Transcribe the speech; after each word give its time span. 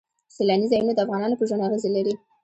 سیلاني 0.35 0.67
ځایونه 0.71 0.93
د 0.95 0.99
افغانانو 1.05 1.39
په 1.39 1.43
ژوند 1.49 1.65
اغېزې 1.67 1.89
لري. 1.95 2.13